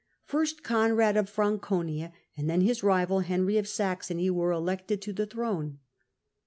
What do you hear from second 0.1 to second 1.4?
First Conrad of